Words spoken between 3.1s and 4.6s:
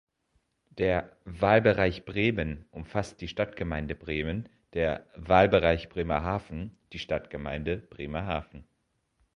die Stadtgemeinde Bremen,